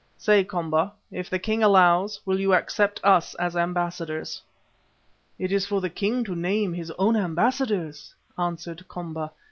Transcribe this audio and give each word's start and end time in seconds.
Say, 0.17 0.43
Komba, 0.43 0.93
if 1.11 1.29
the 1.29 1.37
king 1.37 1.61
allows, 1.61 2.19
will 2.25 2.39
you 2.39 2.55
accept 2.55 2.99
us 3.03 3.35
as 3.35 3.55
ambassadors?" 3.55 4.41
"It 5.37 5.51
is 5.51 5.67
for 5.67 5.79
the 5.79 5.91
king 5.91 6.23
to 6.23 6.33
name 6.33 6.73
his 6.73 6.89
own 6.97 7.15
ambassadors," 7.15 8.15
answered 8.35 8.87
Komba. 8.87 9.29